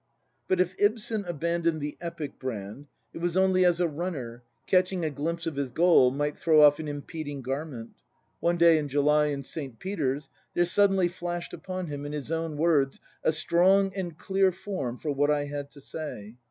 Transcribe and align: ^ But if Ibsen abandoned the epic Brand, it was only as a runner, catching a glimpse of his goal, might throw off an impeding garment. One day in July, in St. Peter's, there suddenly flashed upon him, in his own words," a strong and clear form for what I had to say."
^ 0.01 0.03
But 0.47 0.59
if 0.59 0.73
Ibsen 0.79 1.25
abandoned 1.25 1.79
the 1.79 1.95
epic 2.01 2.39
Brand, 2.39 2.87
it 3.13 3.19
was 3.19 3.37
only 3.37 3.63
as 3.63 3.79
a 3.79 3.87
runner, 3.87 4.41
catching 4.65 5.05
a 5.05 5.11
glimpse 5.11 5.45
of 5.45 5.57
his 5.57 5.69
goal, 5.71 6.09
might 6.09 6.39
throw 6.39 6.63
off 6.63 6.79
an 6.79 6.87
impeding 6.87 7.43
garment. 7.43 7.91
One 8.39 8.57
day 8.57 8.79
in 8.79 8.87
July, 8.87 9.27
in 9.27 9.43
St. 9.43 9.77
Peter's, 9.77 10.27
there 10.55 10.65
suddenly 10.65 11.07
flashed 11.07 11.53
upon 11.53 11.85
him, 11.85 12.03
in 12.03 12.13
his 12.13 12.31
own 12.31 12.57
words," 12.57 12.99
a 13.23 13.31
strong 13.31 13.91
and 13.95 14.17
clear 14.17 14.51
form 14.51 14.97
for 14.97 15.11
what 15.11 15.29
I 15.29 15.45
had 15.45 15.69
to 15.69 15.79
say." 15.79 16.33